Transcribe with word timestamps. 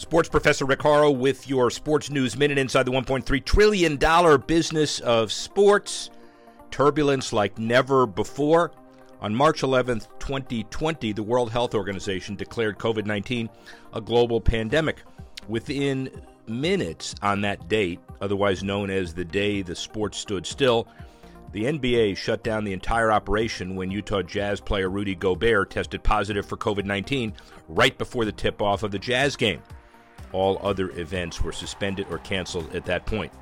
Sports 0.00 0.30
professor 0.30 0.64
Rick 0.64 0.80
Horrow 0.80 1.10
with 1.10 1.46
your 1.46 1.70
Sports 1.70 2.08
News 2.08 2.34
Minute 2.34 2.56
inside 2.56 2.84
the 2.84 2.90
$1.3 2.90 3.44
trillion 3.44 3.98
business 4.46 4.98
of 5.00 5.30
sports. 5.30 6.08
Turbulence 6.70 7.34
like 7.34 7.58
never 7.58 8.06
before. 8.06 8.72
On 9.20 9.34
March 9.34 9.60
11th, 9.60 10.08
2020, 10.18 11.12
the 11.12 11.22
World 11.22 11.50
Health 11.50 11.74
Organization 11.74 12.34
declared 12.34 12.78
COVID 12.78 13.04
19 13.04 13.50
a 13.92 14.00
global 14.00 14.40
pandemic. 14.40 15.02
Within 15.48 16.10
minutes 16.46 17.14
on 17.20 17.42
that 17.42 17.68
date, 17.68 18.00
otherwise 18.22 18.62
known 18.62 18.88
as 18.88 19.12
the 19.12 19.26
day 19.26 19.60
the 19.60 19.76
sport 19.76 20.14
stood 20.14 20.46
still, 20.46 20.88
the 21.52 21.64
NBA 21.64 22.16
shut 22.16 22.42
down 22.42 22.64
the 22.64 22.72
entire 22.72 23.12
operation 23.12 23.76
when 23.76 23.90
Utah 23.90 24.22
Jazz 24.22 24.62
player 24.62 24.88
Rudy 24.88 25.14
Gobert 25.14 25.68
tested 25.68 26.02
positive 26.02 26.46
for 26.46 26.56
COVID 26.56 26.86
19 26.86 27.34
right 27.68 27.98
before 27.98 28.24
the 28.24 28.32
tip 28.32 28.62
off 28.62 28.82
of 28.82 28.92
the 28.92 28.98
Jazz 28.98 29.36
game. 29.36 29.60
All 30.32 30.58
other 30.62 30.90
events 30.90 31.40
were 31.40 31.52
suspended 31.52 32.06
or 32.10 32.18
canceled 32.18 32.74
at 32.74 32.84
that 32.86 33.06
point. 33.06 33.32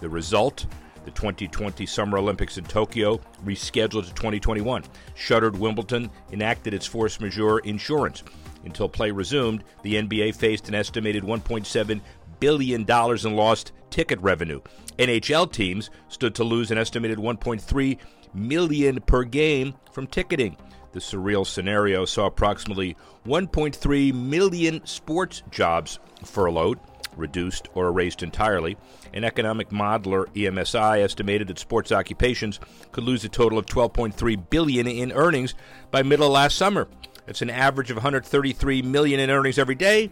The 0.00 0.08
result 0.08 0.66
the 1.08 1.14
2020 1.14 1.86
Summer 1.86 2.18
Olympics 2.18 2.58
in 2.58 2.64
Tokyo 2.64 3.18
rescheduled 3.42 4.06
to 4.06 4.14
2021. 4.14 4.84
Shuttered 5.14 5.58
Wimbledon 5.58 6.10
enacted 6.32 6.74
its 6.74 6.84
force 6.84 7.18
majeure 7.18 7.60
insurance. 7.60 8.22
Until 8.66 8.90
play 8.90 9.10
resumed, 9.10 9.64
the 9.82 9.94
NBA 9.94 10.34
faced 10.36 10.68
an 10.68 10.74
estimated 10.74 11.22
$1.7 11.22 12.00
billion 12.40 12.82
in 12.82 13.36
lost 13.36 13.72
ticket 13.88 14.20
revenue. 14.20 14.60
NHL 14.98 15.50
teams 15.50 15.88
stood 16.08 16.34
to 16.34 16.44
lose 16.44 16.70
an 16.70 16.76
estimated 16.76 17.16
1.3 17.16 17.98
million 18.34 19.00
per 19.00 19.24
game 19.24 19.74
from 19.92 20.06
ticketing. 20.06 20.58
The 20.92 21.00
surreal 21.00 21.46
scenario 21.46 22.04
saw 22.04 22.26
approximately 22.26 22.96
1.3 23.26 24.14
million 24.14 24.84
sports 24.86 25.42
jobs 25.50 25.98
furloughed 26.24 26.78
reduced, 27.18 27.68
or 27.74 27.88
erased 27.88 28.22
entirely. 28.22 28.76
An 29.12 29.24
economic 29.24 29.70
modeler, 29.70 30.26
EMSI, 30.34 31.02
estimated 31.02 31.48
that 31.48 31.58
sports 31.58 31.92
occupations 31.92 32.60
could 32.92 33.04
lose 33.04 33.24
a 33.24 33.28
total 33.28 33.58
of 33.58 33.66
12.3 33.66 34.50
billion 34.50 34.86
in 34.86 35.12
earnings 35.12 35.54
by 35.90 36.02
middle 36.02 36.26
of 36.26 36.32
last 36.32 36.56
summer. 36.56 36.88
That's 37.26 37.42
an 37.42 37.50
average 37.50 37.90
of 37.90 37.96
133 37.96 38.82
million 38.82 39.20
in 39.20 39.30
earnings 39.30 39.58
every 39.58 39.74
day, 39.74 40.10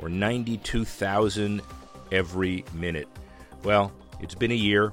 or 0.00 0.08
92,000 0.08 1.60
every 2.12 2.64
minute. 2.74 3.08
Well, 3.64 3.92
it's 4.20 4.34
been 4.34 4.52
a 4.52 4.54
year. 4.54 4.92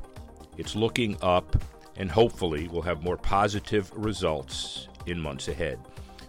It's 0.57 0.75
looking 0.75 1.17
up, 1.21 1.61
and 1.97 2.09
hopefully 2.09 2.67
we'll 2.67 2.81
have 2.81 3.03
more 3.03 3.17
positive 3.17 3.91
results 3.95 4.87
in 5.09 5.19
months 5.19 5.47
ahead. 5.47 5.79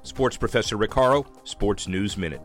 Sports 0.02 0.36
professor 0.36 0.76
Rick 0.76 0.92
Horrow, 0.92 1.26
Sports 1.44 1.86
News 1.86 2.16
Minute. 2.16 2.40